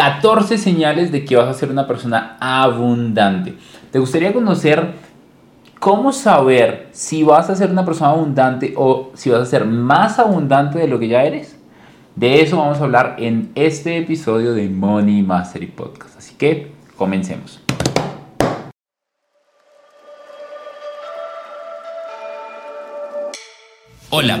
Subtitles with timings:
[0.00, 3.52] 14 señales de que vas a ser una persona abundante.
[3.92, 4.92] ¿Te gustaría conocer
[5.78, 10.18] cómo saber si vas a ser una persona abundante o si vas a ser más
[10.18, 11.58] abundante de lo que ya eres?
[12.16, 16.16] De eso vamos a hablar en este episodio de Money Mastery Podcast.
[16.16, 17.60] Así que comencemos.
[24.08, 24.40] Hola,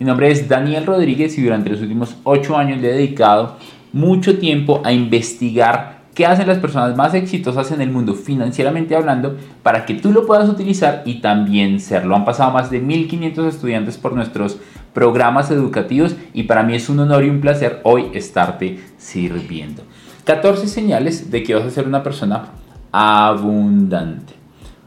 [0.00, 3.56] Mi nombre es Daniel Rodríguez y durante los últimos 8 años le he dedicado
[3.92, 9.36] mucho tiempo a investigar qué hacen las personas más exitosas en el mundo financieramente hablando
[9.62, 12.16] para que tú lo puedas utilizar y también serlo.
[12.16, 14.56] Han pasado más de 1500 estudiantes por nuestros
[14.94, 19.82] programas educativos y para mí es un honor y un placer hoy estarte sirviendo.
[20.24, 22.46] 14 señales de que vas a ser una persona
[22.90, 24.32] abundante.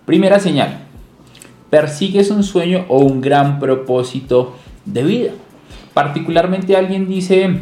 [0.07, 0.79] Primera señal,
[1.69, 5.31] persigues un sueño o un gran propósito de vida.
[5.93, 7.61] Particularmente alguien dice,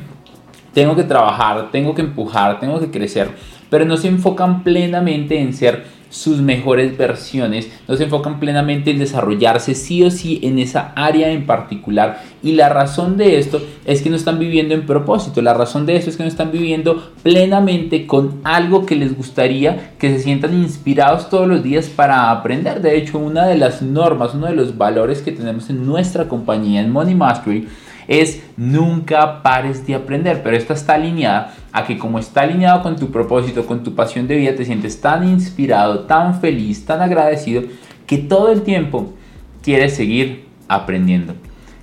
[0.73, 3.29] tengo que trabajar, tengo que empujar, tengo que crecer,
[3.69, 8.99] pero no se enfocan plenamente en ser sus mejores versiones, no se enfocan plenamente en
[8.99, 12.21] desarrollarse sí o sí en esa área en particular.
[12.43, 15.95] Y la razón de esto es que no están viviendo en propósito, la razón de
[15.95, 20.53] esto es que no están viviendo plenamente con algo que les gustaría, que se sientan
[20.53, 22.81] inspirados todos los días para aprender.
[22.81, 26.81] De hecho, una de las normas, uno de los valores que tenemos en nuestra compañía,
[26.81, 27.67] en Money Mastery,
[28.11, 32.97] es nunca pares de aprender, pero esta está alineada a que como está alineado con
[32.97, 37.63] tu propósito, con tu pasión de vida, te sientes tan inspirado, tan feliz, tan agradecido,
[38.05, 39.13] que todo el tiempo
[39.63, 41.35] quieres seguir aprendiendo,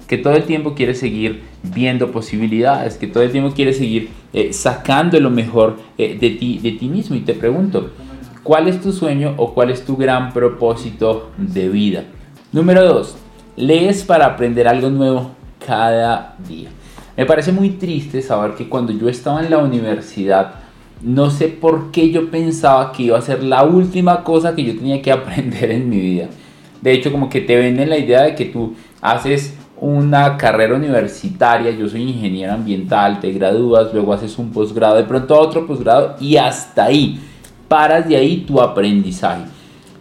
[0.06, 4.52] que todo el tiempo quieres seguir viendo posibilidades, que todo el tiempo quieres seguir eh,
[4.52, 7.16] sacando lo mejor eh, de, ti, de ti mismo.
[7.16, 7.92] Y te pregunto,
[8.42, 12.04] ¿cuál es tu sueño o cuál es tu gran propósito de vida?
[12.52, 13.16] Número dos,
[13.56, 15.37] lees para aprender algo nuevo
[15.68, 16.70] cada día.
[17.14, 20.54] Me parece muy triste saber que cuando yo estaba en la universidad,
[21.02, 24.74] no sé por qué yo pensaba que iba a ser la última cosa que yo
[24.74, 26.28] tenía que aprender en mi vida.
[26.80, 31.70] De hecho, como que te venden la idea de que tú haces una carrera universitaria,
[31.70, 36.36] yo soy ingeniero ambiental, te gradúas, luego haces un posgrado, de pronto otro posgrado y
[36.36, 37.20] hasta ahí,
[37.68, 39.42] paras de ahí tu aprendizaje.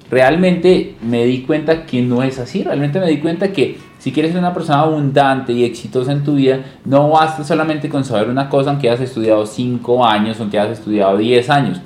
[0.10, 4.32] Realmente me di cuenta que no es así, realmente me di cuenta que si quieres
[4.32, 8.48] ser una persona abundante y exitosa en tu vida, no basta solamente con saber una
[8.48, 11.82] cosa aunque hayas estudiado 5 años, aunque hayas estudiado 10 años.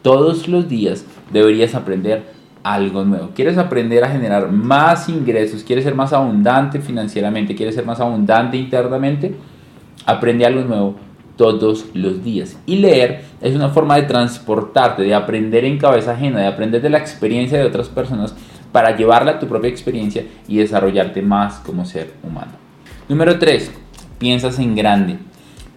[0.00, 2.24] Todos los días deberías aprender
[2.62, 3.30] algo nuevo.
[3.34, 5.62] ¿Quieres aprender a generar más ingresos?
[5.62, 7.54] ¿Quieres ser más abundante financieramente?
[7.54, 9.34] ¿Quieres ser más abundante internamente?
[10.06, 10.96] Aprende algo nuevo
[11.36, 12.58] todos los días.
[12.66, 16.90] Y leer es una forma de transportarte, de aprender en cabeza ajena, de aprender de
[16.90, 18.34] la experiencia de otras personas
[18.72, 22.52] para llevarla a tu propia experiencia y desarrollarte más como ser humano.
[23.08, 23.70] Número 3.
[24.18, 25.18] Piensas en grande.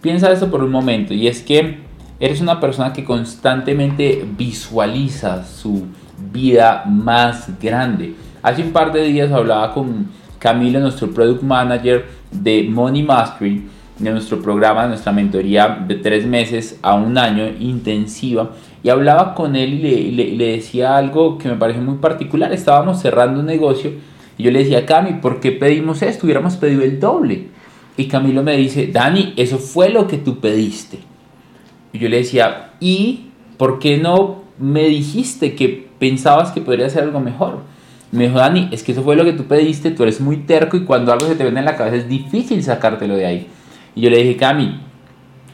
[0.02, 1.80] Piensa esto por un momento y es que
[2.20, 5.88] eres una persona que constantemente visualiza su
[6.31, 8.16] vida más grande.
[8.41, 13.68] Hace un par de días hablaba con Camilo, nuestro product manager de Money Mastery,
[14.00, 18.52] de nuestro programa, nuestra mentoría de tres meses a un año intensiva
[18.82, 22.54] y hablaba con él y le, decía algo que me parece muy particular.
[22.54, 23.92] Estábamos cerrando un negocio
[24.38, 26.26] y yo le decía, Cami, ¿por qué pedimos esto?
[26.26, 27.48] Hubiéramos pedido el doble.
[27.98, 31.00] Y Camilo me dice, Dani, eso fue lo que tú pediste.
[31.91, 33.26] Y yo le decía, ¿y
[33.58, 37.59] por qué no me dijiste que pensabas que podría ser algo mejor?
[38.14, 40.78] Me dijo, Dani, es que eso fue lo que tú pediste, tú eres muy terco
[40.78, 43.47] y cuando algo se te vende en la cabeza es difícil sacártelo de ahí.
[43.96, 44.80] Y yo le dije, Cami,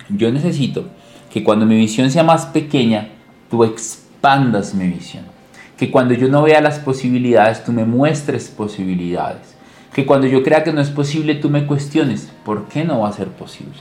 [0.10, 0.86] yo necesito
[1.32, 3.10] que cuando mi visión sea más pequeña,
[3.50, 5.24] tú expandas mi visión.
[5.78, 9.56] Que cuando yo no vea las posibilidades, tú me muestres posibilidades.
[9.94, 13.10] Que cuando yo crea que no es posible, tú me cuestiones, ¿por qué no va
[13.10, 13.76] a ser posible?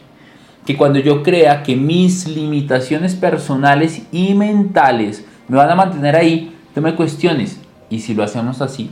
[0.67, 6.57] Que cuando yo crea que mis limitaciones personales y mentales me van a mantener ahí,
[6.75, 7.61] tú me cuestiones.
[7.91, 8.91] Y si lo hacemos así,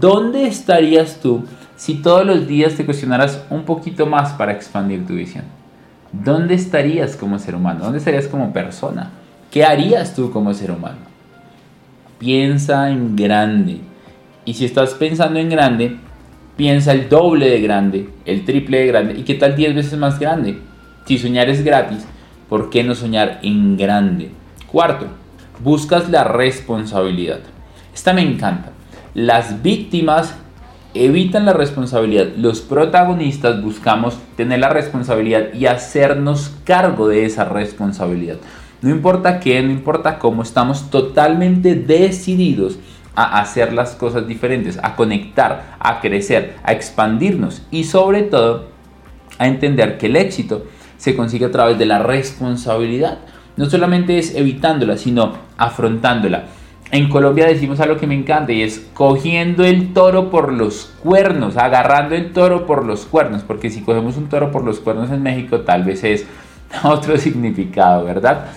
[0.00, 1.44] ¿dónde estarías tú
[1.76, 5.44] si todos los días te cuestionaras un poquito más para expandir tu visión?
[6.12, 7.84] ¿Dónde estarías como ser humano?
[7.84, 9.10] ¿Dónde estarías como persona?
[9.50, 10.98] ¿Qué harías tú como ser humano?
[12.18, 13.80] Piensa en grande.
[14.44, 15.96] Y si estás pensando en grande,
[16.56, 19.14] piensa el doble de grande, el triple de grande.
[19.18, 20.58] ¿Y qué tal 10 veces más grande?
[21.06, 22.06] Si soñar es gratis,
[22.48, 24.30] ¿por qué no soñar en grande?
[24.66, 25.06] Cuarto,
[25.62, 27.40] buscas la responsabilidad.
[27.94, 28.70] Esta me encanta.
[29.14, 30.34] Las víctimas
[30.94, 32.28] evitan la responsabilidad.
[32.36, 38.36] Los protagonistas buscamos tener la responsabilidad y hacernos cargo de esa responsabilidad.
[38.82, 42.78] No importa qué, no importa cómo, estamos totalmente decididos
[43.14, 48.66] a hacer las cosas diferentes, a conectar, a crecer, a expandirnos y sobre todo
[49.38, 50.64] a entender que el éxito
[50.96, 53.18] se consigue a través de la responsabilidad.
[53.56, 56.46] No solamente es evitándola, sino afrontándola.
[56.92, 61.56] En Colombia decimos algo que me encanta y es cogiendo el toro por los cuernos,
[61.56, 65.22] agarrando el toro por los cuernos, porque si cogemos un toro por los cuernos en
[65.22, 66.26] México tal vez es
[66.84, 68.48] otro significado, ¿verdad?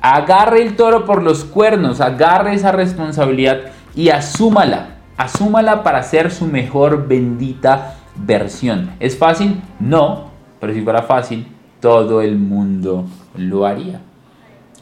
[0.00, 6.46] Agarre el toro por los cuernos, agarre esa responsabilidad y asúmala, asúmala para ser su
[6.46, 8.92] mejor bendita versión.
[9.00, 9.60] ¿Es fácil?
[9.80, 10.30] No,
[10.60, 11.48] pero si fuera fácil,
[11.80, 13.06] todo el mundo
[13.36, 14.00] lo haría.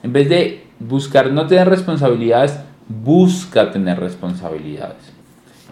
[0.02, 5.12] En vez de buscar no tener responsabilidades, busca tener responsabilidades.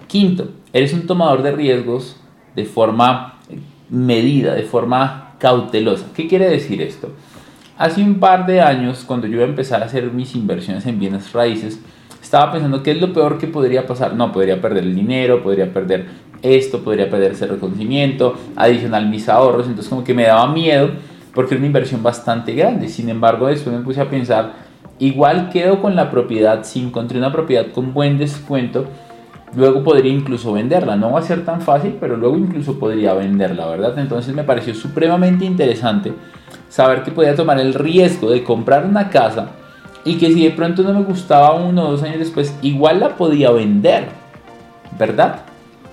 [0.07, 2.17] Quinto, eres un tomador de riesgos
[2.57, 3.39] de forma
[3.89, 6.07] medida, de forma cautelosa.
[6.15, 7.11] ¿Qué quiere decir esto?
[7.79, 11.81] Hace un par de años, cuando yo iba a hacer mis inversiones en bienes raíces,
[12.23, 14.15] estaba pensando qué es lo peor que podría pasar.
[14.15, 16.07] No, podría perder el dinero, podría perder
[16.43, 19.67] esto, podría perder ese reconocimiento, adicional mis ahorros.
[19.67, 20.91] Entonces como que me daba miedo
[21.35, 22.89] porque era una inversión bastante grande.
[22.89, 24.53] Sin embargo, después me puse a pensar,
[25.01, 28.85] igual quedo con la propiedad, si encontré una propiedad con buen descuento,
[29.55, 30.97] luego podría incluso venderla.
[30.97, 33.99] No va a ser tan fácil, pero luego incluso podría venderla, ¿verdad?
[33.99, 36.13] Entonces me pareció supremamente interesante
[36.69, 39.49] saber que podía tomar el riesgo de comprar una casa
[40.05, 43.17] y que si de pronto no me gustaba uno o dos años después, igual la
[43.17, 44.09] podía vender,
[44.99, 45.41] ¿verdad?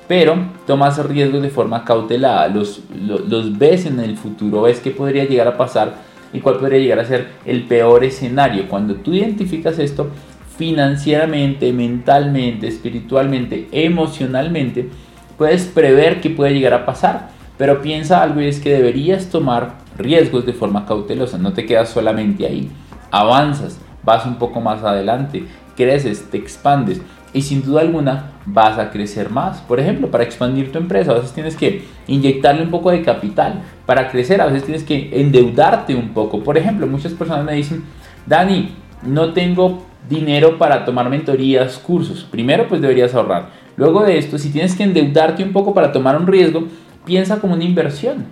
[0.08, 5.26] Pero tomas riesgos de forma cautelada, los, los, ves en el futuro, ves qué podría
[5.26, 8.68] llegar a pasar y cuál podría llegar a ser el peor escenario.
[8.68, 10.10] Cuando tú identificas esto
[10.58, 14.90] financieramente, mentalmente, espiritualmente, emocionalmente,
[15.38, 17.30] puedes prever qué puede llegar a pasar.
[17.58, 21.90] Pero piensa algo y es que deberías tomar riesgos de forma cautelosa, no te quedas
[21.90, 22.70] solamente ahí,
[23.10, 25.44] avanzas, vas un poco más adelante,
[25.76, 27.02] creces, te expandes
[27.34, 29.60] y sin duda alguna vas a crecer más.
[29.62, 33.62] Por ejemplo, para expandir tu empresa, a veces tienes que inyectarle un poco de capital.
[33.86, 36.44] Para crecer, a veces tienes que endeudarte un poco.
[36.44, 37.84] Por ejemplo, muchas personas me dicen,
[38.26, 38.70] Dani,
[39.04, 42.24] no tengo dinero para tomar mentorías, cursos.
[42.24, 43.50] Primero, pues deberías ahorrar.
[43.76, 46.68] Luego de esto, si tienes que endeudarte un poco para tomar un riesgo,
[47.06, 48.26] piensa como una inversión.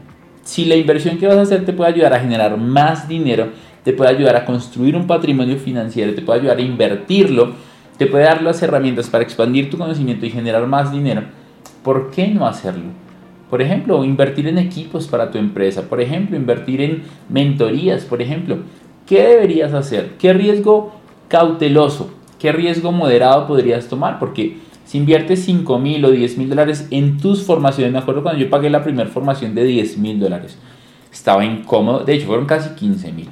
[0.44, 3.50] Si la inversión que vas a hacer te puede ayudar a generar más dinero,
[3.84, 7.54] te puede ayudar a construir un patrimonio financiero, te puede ayudar a invertirlo,
[7.98, 11.24] te puede dar las herramientas para expandir tu conocimiento y generar más dinero,
[11.84, 12.92] ¿por qué no hacerlo?
[13.50, 18.58] Por ejemplo, invertir en equipos para tu empresa, por ejemplo, invertir en mentorías, por ejemplo.
[19.06, 20.14] ¿Qué deberías hacer?
[20.18, 20.96] ¿Qué riesgo
[21.28, 24.20] cauteloso, qué riesgo moderado podrías tomar?
[24.20, 28.42] Porque si inviertes 5 mil o 10 mil dólares en tus formaciones, me acuerdo cuando
[28.42, 30.58] yo pagué la primera formación de 10 mil dólares,
[31.12, 33.30] estaba incómodo, de hecho fueron casi 15 mil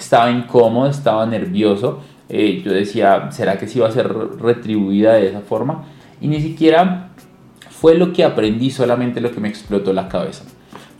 [0.00, 2.00] estaba incómodo, estaba nervioso.
[2.30, 5.84] Eh, yo decía, ¿será que sí va a ser retribuida de esa forma?
[6.20, 7.10] Y ni siquiera
[7.68, 10.44] fue lo que aprendí, solamente lo que me explotó la cabeza.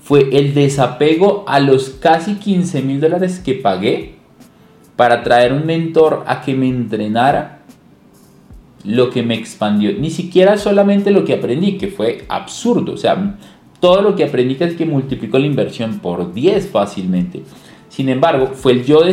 [0.02, 4.14] Fue el desapego a los casi 15 mil dólares que pagué
[4.96, 7.60] para traer un mentor a que me entrenara
[8.84, 9.92] lo que me expandió.
[9.92, 12.94] Ni siquiera solamente lo que aprendí, que fue absurdo.
[12.94, 13.36] O sea,
[13.78, 17.42] todo lo que aprendí es que multiplicó la inversión por 10 fácilmente.
[17.88, 19.04] Sin embargo, fue el yo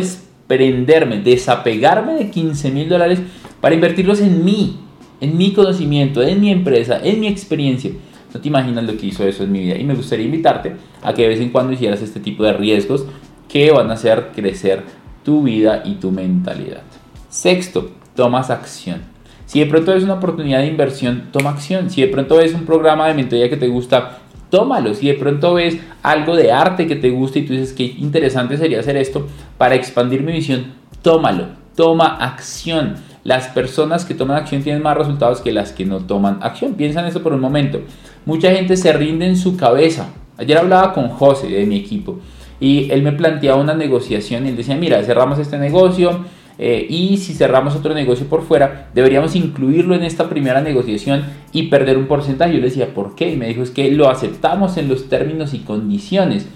[0.48, 3.20] desprenderme, desapegarme de 15 mil dólares
[3.60, 4.78] para invertirlos en mí,
[5.20, 7.90] en mi conocimiento, en mi empresa, en mi experiencia.
[8.32, 9.76] No te imaginas lo que hizo eso en mi vida.
[9.76, 13.06] Y me gustaría invitarte a que de vez en cuando hicieras este tipo de riesgos
[13.48, 14.82] que van a hacer crecer
[15.22, 16.82] tu vida y tu mentalidad.
[17.28, 19.02] Sexto, tomas acción.
[19.46, 21.88] Si de pronto ves una oportunidad de inversión, toma acción.
[21.88, 24.18] Si de pronto ves un programa de mentoría que te gusta,
[24.50, 24.94] tómalo.
[24.94, 28.56] Si de pronto ves algo de arte que te gusta y tú dices que interesante
[28.56, 29.26] sería hacer esto
[29.56, 31.46] para expandir mi visión, tómalo.
[31.74, 32.96] Toma acción.
[33.24, 36.74] Las personas que toman acción tienen más resultados que las que no toman acción.
[36.74, 37.80] Piensa en eso por un momento.
[38.24, 40.08] Mucha gente se rinde en su cabeza.
[40.38, 42.20] Ayer hablaba con José de mi equipo
[42.60, 46.24] y él me planteaba una negociación él decía, mira, cerramos este negocio,
[46.60, 51.64] eh, y si cerramos otro negocio por fuera, deberíamos incluirlo en esta primera negociación y
[51.64, 52.52] perder un porcentaje.
[52.52, 53.32] Yo le decía, ¿por qué?
[53.32, 56.48] Y me dijo, es que lo aceptamos en los términos y condiciones.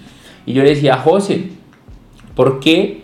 [0.45, 1.51] Y yo le decía, José,
[2.35, 3.03] ¿por qué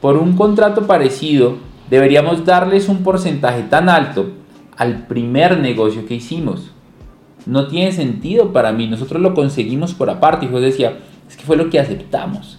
[0.00, 4.30] por un contrato parecido deberíamos darles un porcentaje tan alto
[4.76, 6.72] al primer negocio que hicimos?
[7.46, 10.46] No tiene sentido para mí, nosotros lo conseguimos por aparte.
[10.46, 12.58] Y José decía, es que fue lo que aceptamos.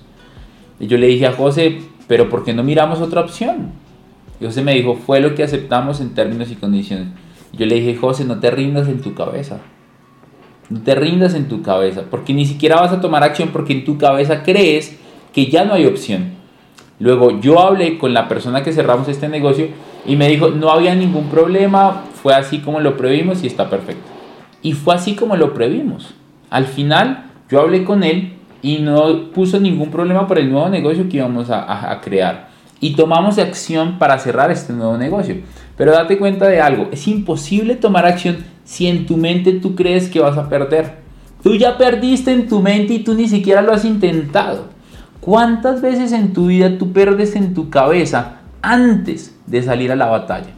[0.80, 3.81] Y yo le dije a José, pero ¿por qué no miramos otra opción?
[4.42, 7.10] Y José me dijo, fue lo que aceptamos en términos y condiciones.
[7.54, 9.60] Yo le dije, José, no te rindas en tu cabeza.
[10.70, 13.86] No te rindas en tu cabeza, porque ni siquiera vas a tomar acción porque en
[13.86, 14.98] tu cabeza crees
[15.32, 16.32] que ya no hay opción.
[17.00, 19.68] Luego yo hablé con la persona que cerramos este negocio
[20.06, 24.10] y me dijo, no había ningún problema, fue así como lo previmos y está perfecto.
[24.64, 26.16] Y fue así como lo previmos.
[26.50, 31.08] Al final yo hablé con él y no puso ningún problema por el nuevo negocio
[31.10, 32.51] que íbamos a crear
[32.82, 35.38] y tomamos acción para cerrar este nuevo negocio.
[35.78, 40.10] Pero date cuenta de algo, es imposible tomar acción si en tu mente tú crees
[40.10, 41.00] que vas a perder.
[41.44, 44.70] Tú ya perdiste en tu mente y tú ni siquiera lo has intentado.
[45.22, 50.08] ¿Cuántas veces en tu vida tú perdes en tu cabeza antes de salir a la
[50.08, 50.50] batalla?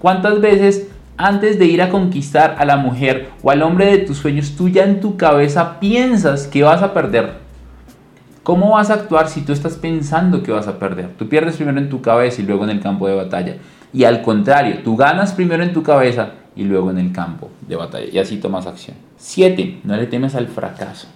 [0.00, 4.18] ¿Cuántas veces antes de ir a conquistar a la mujer o al hombre de tus
[4.18, 7.47] sueños tú ya en tu cabeza piensas que vas a perder?
[8.48, 11.10] ¿Cómo vas a actuar si tú estás pensando que vas a perder?
[11.18, 13.56] Tú pierdes primero en tu cabeza y luego en el campo de batalla.
[13.92, 17.76] Y al contrario, tú ganas primero en tu cabeza y luego en el campo de
[17.76, 18.06] batalla.
[18.10, 18.96] Y así tomas acción.
[19.18, 19.80] 7.
[19.84, 21.08] No le temes al fracaso.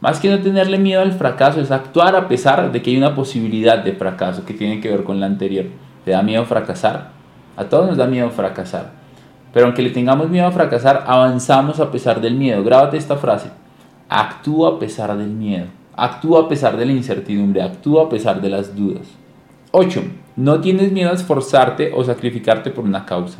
[0.00, 3.16] Más que no tenerle miedo al fracaso es actuar a pesar de que hay una
[3.16, 5.66] posibilidad de fracaso que tiene que ver con la anterior.
[6.04, 7.10] ¿Te da miedo fracasar?
[7.56, 8.92] A todos nos da miedo fracasar.
[9.52, 12.62] Pero aunque le tengamos miedo a fracasar, avanzamos a pesar del miedo.
[12.62, 13.50] Grábate esta frase.
[14.08, 15.66] Actúa a pesar del miedo.
[16.00, 19.08] Actúa a pesar de la incertidumbre, actúa a pesar de las dudas.
[19.72, 20.00] 8.
[20.36, 23.38] No tienes miedo a esforzarte o sacrificarte por una causa.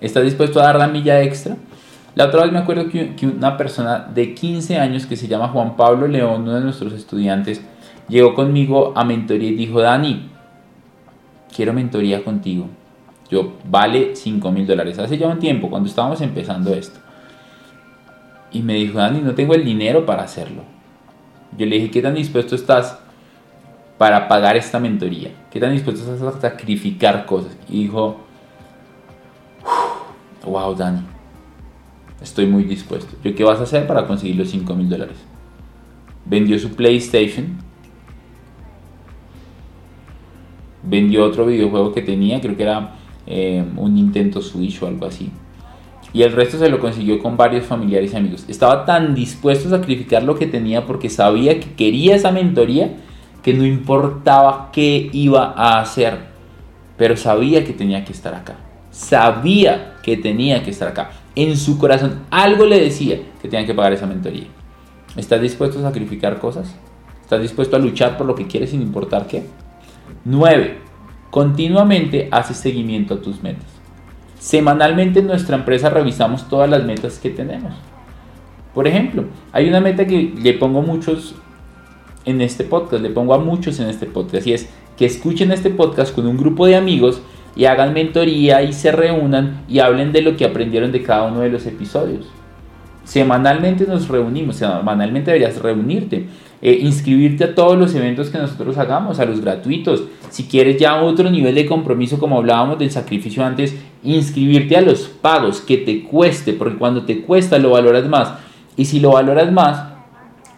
[0.00, 1.56] ¿Estás dispuesto a dar la milla extra?
[2.16, 5.76] La otra vez me acuerdo que, una persona de 15 años que se llama Juan
[5.76, 7.60] Pablo León, uno de nuestros estudiantes,
[8.08, 10.28] llegó conmigo a mentoría y dijo, Dani,
[11.54, 12.66] quiero mentoría contigo.
[13.30, 14.98] Yo, vale 5 mil dólares.
[14.98, 16.98] Hace ya un tiempo, cuando estábamos empezando esto.
[18.50, 20.75] Y me dijo, Dani, no tengo el dinero para hacerlo.
[21.56, 22.98] Yo le dije, ¿qué tan dispuesto estás
[23.98, 25.30] para pagar esta mentoría?
[25.50, 27.56] ¿Qué tan dispuesto estás a sacrificar cosas?
[27.68, 28.16] Y dijo,
[30.44, 31.00] wow, Dani,
[32.22, 33.16] estoy muy dispuesto.
[33.22, 35.16] ¿Yo qué vas a hacer para conseguir los 5 mil dólares?
[36.24, 37.58] Vendió su PlayStation.
[40.82, 42.94] Vendió otro videojuego que tenía, creo que era
[43.26, 45.32] eh, un Nintendo Switch o algo así
[46.16, 48.46] y el resto se lo consiguió con varios familiares y amigos.
[48.48, 52.96] Estaba tan dispuesto a sacrificar lo que tenía porque sabía que quería esa mentoría
[53.42, 56.16] que no importaba qué iba a hacer,
[56.96, 58.56] pero sabía que tenía que estar acá.
[58.90, 61.10] Sabía que tenía que estar acá.
[61.34, 64.46] En su corazón algo le decía que tenía que pagar esa mentoría.
[65.16, 66.74] ¿Estás dispuesto a sacrificar cosas?
[67.20, 69.44] ¿Estás dispuesto a luchar por lo que quieres sin importar qué?
[70.24, 70.78] 9.
[71.30, 73.75] Continuamente haces seguimiento a tus metas.
[74.38, 77.72] Semanalmente en nuestra empresa revisamos todas las metas que tenemos.
[78.74, 81.34] Por ejemplo, hay una meta que le pongo muchos
[82.24, 85.70] en este podcast, le pongo a muchos en este podcast y es que escuchen este
[85.70, 87.22] podcast con un grupo de amigos
[87.54, 91.40] y hagan mentoría y se reúnan y hablen de lo que aprendieron de cada uno
[91.40, 92.26] de los episodios.
[93.04, 96.26] Semanalmente nos reunimos, semanalmente deberías reunirte
[96.62, 100.04] eh, inscribirte a todos los eventos que nosotros hagamos, a los gratuitos.
[100.30, 105.02] Si quieres ya otro nivel de compromiso, como hablábamos del sacrificio antes, inscribirte a los
[105.02, 108.34] pagos que te cueste, porque cuando te cuesta lo valoras más.
[108.76, 109.92] Y si lo valoras más,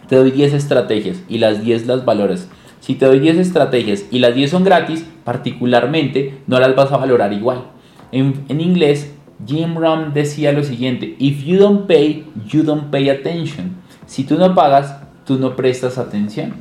[0.07, 2.49] te doy 10 estrategias y las 10 las valoras.
[2.79, 6.97] Si te doy 10 estrategias y las 10 son gratis, particularmente no las vas a
[6.97, 7.65] valorar igual.
[8.11, 9.13] En, inglés,
[9.45, 13.75] Jim Rohn decía lo siguiente, if you don't pay, you don't pay attention.
[14.07, 16.53] Si tú no pagas, tú no prestas atención.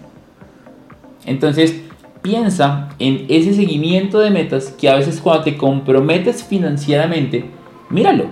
[1.24, 1.82] Entonces,
[2.28, 7.48] piensa en ese seguimiento de metas que a veces cuando te comprometes financieramente,
[7.88, 8.26] míralo,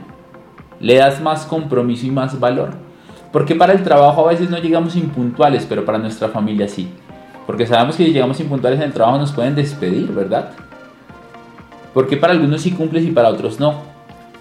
[0.80, 2.74] le das más compromiso y más valor.
[3.32, 6.88] Porque para el trabajo a veces no llegamos impuntuales, pero para nuestra familia sí.
[7.46, 10.50] Porque sabemos que si llegamos impuntuales en el trabajo nos pueden despedir, ¿verdad?
[11.94, 13.80] Porque para algunos sí cumples y para otros no.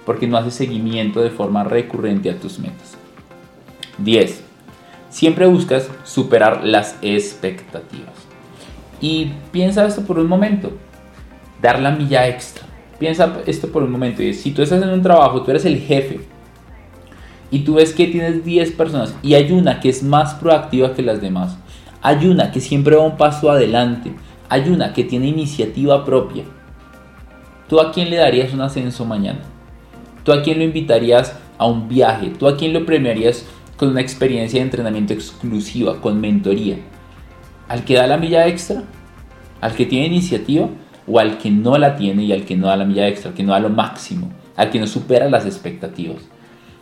[0.05, 2.97] Porque no haces seguimiento de forma recurrente a tus metas.
[3.99, 4.43] 10
[5.09, 8.14] siempre buscas superar las expectativas.
[9.05, 10.71] Y piensa esto por un momento,
[11.61, 12.65] dar la milla extra.
[12.97, 14.23] Piensa esto por un momento.
[14.33, 16.21] Si tú estás en un trabajo, tú eres el jefe
[17.51, 21.03] y tú ves que tienes 10 personas y hay una que es más proactiva que
[21.03, 21.55] las demás,
[22.01, 24.11] hay una que siempre va un paso adelante,
[24.49, 26.45] hay una que tiene iniciativa propia.
[27.69, 29.41] ¿Tú a quién le darías un ascenso mañana?
[30.23, 32.29] ¿Tú a quién lo invitarías a un viaje?
[32.39, 33.45] ¿Tú a quién lo premiarías
[33.77, 36.77] con una experiencia de entrenamiento exclusiva, con mentoría?
[37.67, 38.83] ¿Al que da la milla extra?
[39.61, 40.67] ¿Al que tiene iniciativa?
[41.07, 43.35] ¿O al que no la tiene y al que no da la milla extra, al
[43.35, 46.27] que no da lo máximo, al que no supera las expectativas?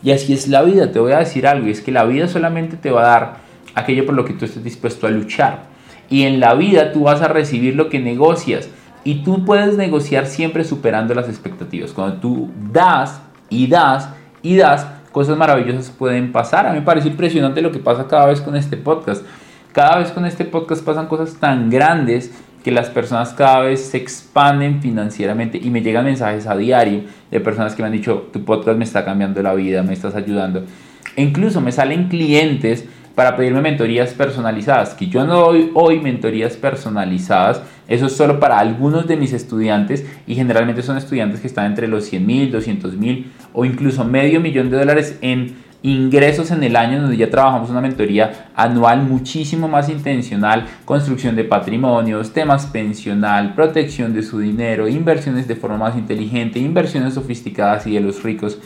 [0.04, 2.28] Y así es la vida, te voy a decir algo, y es que la vida
[2.28, 3.38] solamente te va a dar
[3.76, 5.64] aquello por lo que tú estés dispuesto a luchar.
[6.10, 8.70] Y en la vida tú vas a recibir lo que negocias.
[9.06, 11.92] Y tú puedes negociar siempre superando las expectativas.
[11.92, 14.10] Cuando tú das y das
[14.42, 16.68] y das, cosas maravillosas pueden pasar.
[16.68, 19.26] A mí me parece impresionante lo que pasa cada vez con este podcast.
[19.72, 22.32] Cada vez con este podcast pasan cosas tan grandes
[22.64, 27.40] que las personas cada vez se expanden financieramente y me llegan mensajes a diario de
[27.40, 30.64] personas que me han dicho, tu podcast me está cambiando la vida, me estás ayudando.
[31.16, 36.56] E incluso me salen clientes para pedirme mentorías personalizadas, que yo no doy hoy mentorías
[36.56, 41.68] personalizadas, eso es solo para algunos de mis estudiantes y generalmente son estudiantes que están
[41.68, 46.64] entre los 100 mil, 200 mil o incluso medio millón de dólares en ingresos en
[46.64, 52.66] el año donde ya trabajamos una mentoría anual muchísimo más intencional, construcción de patrimonios, temas
[52.66, 58.24] pensional, protección de su dinero, inversiones de forma más inteligente, inversiones sofisticadas y de los
[58.24, 58.60] ricos.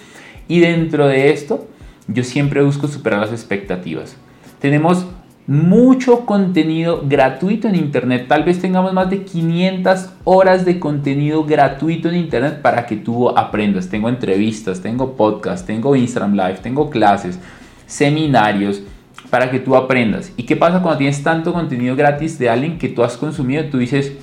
[0.48, 1.68] Y dentro de esto,
[2.08, 4.16] yo siempre busco superar las expectativas.
[4.60, 5.08] Tenemos
[5.48, 8.28] mucho contenido gratuito en Internet.
[8.28, 13.30] Tal vez tengamos más de 500 horas de contenido gratuito en Internet para que tú
[13.30, 13.88] aprendas.
[13.88, 17.40] Tengo entrevistas, tengo podcasts, tengo Instagram Live, tengo clases,
[17.86, 18.84] seminarios
[19.30, 20.34] para que tú aprendas.
[20.36, 23.64] ¿Y qué pasa cuando tienes tanto contenido gratis de alguien que tú has consumido?
[23.66, 24.14] Tú dices,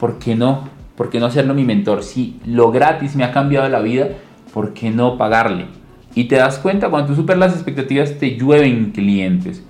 [0.00, 0.68] ¿por qué no?
[0.96, 2.02] ¿Por qué no hacerlo mi mentor?
[2.02, 4.08] Si lo gratis me ha cambiado la vida,
[4.52, 5.66] ¿por qué no pagarle?
[6.14, 9.62] Y te das cuenta, cuando tú superas las expectativas, te llueven clientes.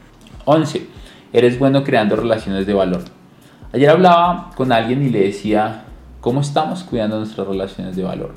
[0.46, 1.01] 11.
[1.32, 3.02] Eres bueno creando relaciones de valor.
[3.72, 5.84] Ayer hablaba con alguien y le decía,
[6.20, 8.34] ¿cómo estamos cuidando nuestras relaciones de valor?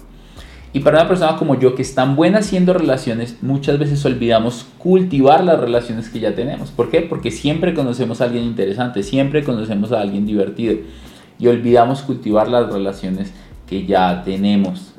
[0.72, 4.66] Y para una persona como yo que es tan buena haciendo relaciones, muchas veces olvidamos
[4.78, 6.72] cultivar las relaciones que ya tenemos.
[6.72, 7.02] ¿Por qué?
[7.02, 10.76] Porque siempre conocemos a alguien interesante, siempre conocemos a alguien divertido
[11.38, 13.34] y olvidamos cultivar las relaciones
[13.68, 14.94] que ya tenemos.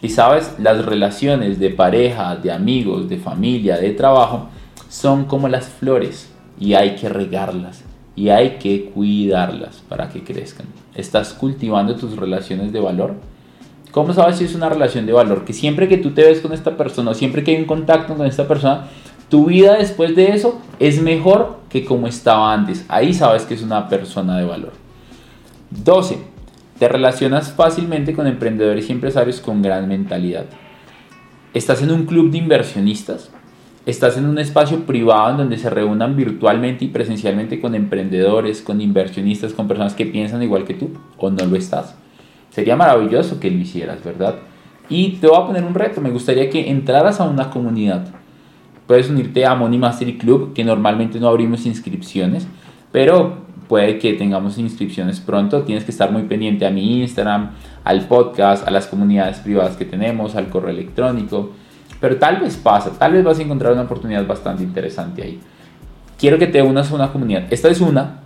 [0.00, 4.48] Y sabes, las relaciones de pareja, de amigos, de familia, de trabajo,
[4.88, 6.31] son como las flores
[6.62, 7.82] y hay que regarlas
[8.14, 10.66] y hay que cuidarlas para que crezcan.
[10.94, 13.16] ¿Estás cultivando tus relaciones de valor?
[13.90, 15.44] ¿Cómo sabes si es una relación de valor?
[15.44, 18.26] Que siempre que tú te ves con esta persona, siempre que hay un contacto con
[18.26, 18.86] esta persona,
[19.28, 22.84] tu vida después de eso es mejor que como estaba antes.
[22.88, 24.72] Ahí sabes que es una persona de valor.
[25.70, 26.18] 12.
[26.78, 30.44] Te relacionas fácilmente con emprendedores y empresarios con gran mentalidad.
[31.54, 33.30] ¿Estás en un club de inversionistas?
[33.84, 38.80] Estás en un espacio privado en donde se reúnan virtualmente y presencialmente con emprendedores, con
[38.80, 41.96] inversionistas, con personas que piensan igual que tú, o no lo estás.
[42.50, 44.36] Sería maravilloso que lo hicieras, ¿verdad?
[44.88, 48.06] Y te voy a poner un reto, me gustaría que entraras a una comunidad.
[48.86, 52.46] Puedes unirte a Money Mastery Club, que normalmente no abrimos inscripciones,
[52.90, 55.62] pero puede que tengamos inscripciones pronto.
[55.62, 57.52] Tienes que estar muy pendiente a mi Instagram,
[57.84, 61.52] al podcast, a las comunidades privadas que tenemos, al correo electrónico
[62.02, 65.38] pero tal vez pasa, tal vez vas a encontrar una oportunidad bastante interesante ahí.
[66.18, 67.44] Quiero que te unas a una comunidad.
[67.48, 68.22] Esta es una,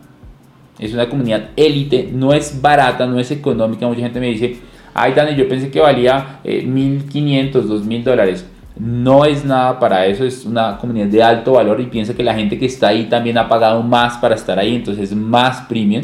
[0.78, 3.86] es una comunidad élite, no es barata, no es económica.
[3.86, 4.56] Mucha gente me dice,
[4.94, 8.46] ay Dani, yo pensé que valía 1.500, eh, 2.000 dólares.
[8.78, 12.34] No es nada para eso, es una comunidad de alto valor y piensa que la
[12.34, 16.02] gente que está ahí también ha pagado más para estar ahí, entonces es más premium.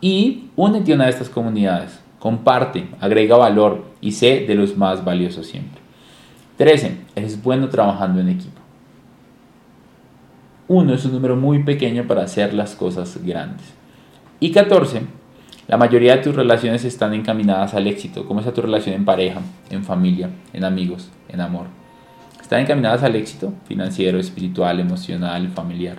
[0.00, 5.04] Y únete a una de estas comunidades, comparte, agrega valor y sé de los más
[5.04, 5.87] valiosos siempre.
[6.58, 6.96] 13.
[7.14, 8.60] Eres bueno trabajando en equipo.
[10.66, 13.66] 1 es un número muy pequeño para hacer las cosas grandes.
[14.40, 15.02] Y 14.
[15.68, 18.26] La mayoría de tus relaciones están encaminadas al éxito.
[18.26, 19.40] ¿Cómo está tu relación en pareja,
[19.70, 21.66] en familia, en amigos, en amor?
[22.40, 25.96] Están encaminadas al éxito financiero, espiritual, emocional, familiar.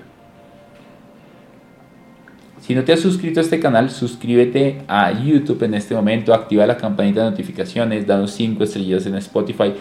[2.62, 6.68] Si no te has suscrito a este canal, suscríbete a YouTube en este momento, activa
[6.68, 9.74] la campanita de notificaciones, danos 5 estrellas en Spotify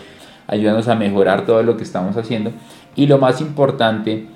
[0.49, 2.51] ayúdanos a mejorar todo lo que estamos haciendo.
[2.97, 4.27] Y lo más importante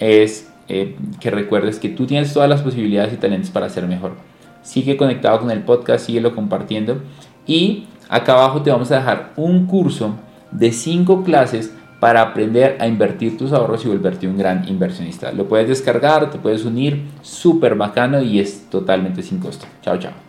[0.00, 4.12] es eh, que recuerdes que tú tienes todas las posibilidades y talentos para ser mejor.
[4.62, 7.00] Sigue conectado con el podcast, síguelo compartiendo.
[7.46, 10.16] Y acá abajo te vamos a dejar un curso
[10.50, 15.32] de 5 clases para aprender a invertir tus ahorros y volverte un gran inversionista.
[15.32, 19.66] Lo puedes descargar, te puedes unir, súper bacano y es totalmente sin costo.
[19.82, 20.27] Chao, chao.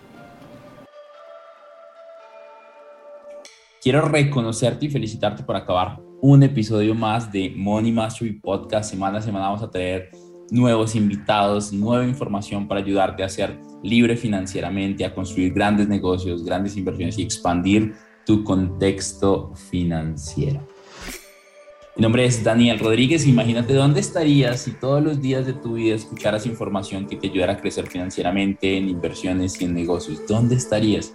[3.82, 8.92] Quiero reconocerte y felicitarte por acabar un episodio más de Money Mastery Podcast.
[8.92, 10.10] Semana a semana vamos a traer
[10.52, 16.76] nuevos invitados, nueva información para ayudarte a ser libre financieramente, a construir grandes negocios, grandes
[16.76, 17.94] inversiones y expandir
[18.26, 20.60] tu contexto financiero.
[21.96, 23.26] Mi nombre es Daniel Rodríguez.
[23.26, 27.54] Imagínate dónde estarías si todos los días de tu vida escucharas información que te ayudara
[27.54, 30.28] a crecer financieramente en inversiones y en negocios.
[30.28, 31.14] ¿Dónde estarías?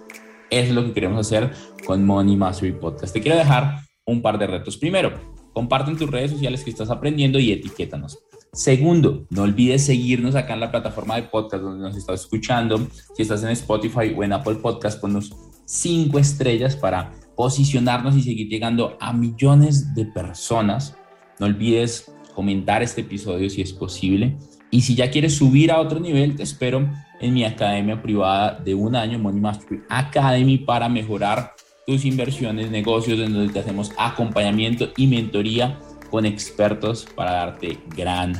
[0.49, 1.51] Es lo que queremos hacer
[1.85, 3.13] con Money Mastery Podcast.
[3.13, 4.77] Te quiero dejar un par de retos.
[4.77, 5.13] Primero,
[5.53, 8.19] comparte en tus redes sociales que estás aprendiendo y etiquétanos.
[8.53, 12.87] Segundo, no olvides seguirnos acá en la plataforma de podcast donde nos estás escuchando.
[13.15, 15.33] Si estás en Spotify o en Apple Podcast, ponnos
[15.65, 20.95] cinco estrellas para posicionarnos y seguir llegando a millones de personas.
[21.39, 24.37] No olvides comentar este episodio si es posible.
[24.71, 28.73] Y si ya quieres subir a otro nivel, te espero en mi academia privada de
[28.75, 31.53] un año, Money Mastery Academy, para mejorar
[31.85, 38.33] tus inversiones, negocios, en donde te hacemos acompañamiento y mentoría con expertos para darte gran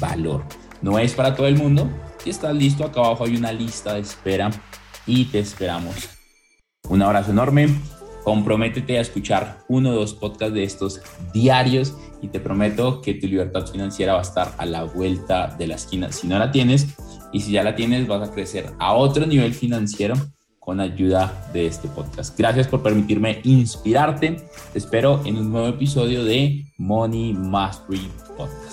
[0.00, 0.44] valor.
[0.82, 1.88] No es para todo el mundo.
[2.18, 4.50] Si estás listo, acá abajo hay una lista de espera
[5.06, 6.08] y te esperamos.
[6.88, 7.68] Un abrazo enorme
[8.26, 11.00] comprométete a escuchar uno o dos podcasts de estos
[11.32, 15.68] diarios y te prometo que tu libertad financiera va a estar a la vuelta de
[15.68, 16.10] la esquina.
[16.10, 16.88] Si no la tienes
[17.32, 20.14] y si ya la tienes, vas a crecer a otro nivel financiero
[20.58, 22.36] con ayuda de este podcast.
[22.36, 24.36] Gracias por permitirme inspirarte.
[24.72, 28.65] Te espero en un nuevo episodio de Money Mastery Podcast.